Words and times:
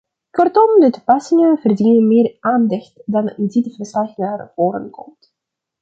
Kortom, 0.31 0.79
de 0.79 0.89
toepassingen 0.91 1.57
verdienen 1.57 2.07
meer 2.07 2.37
aandacht 2.39 3.01
dan 3.05 3.29
in 3.29 3.47
dit 3.47 3.75
verslag 3.75 4.17
naar 4.17 4.51
voren 4.55 4.89
komt. 4.89 5.33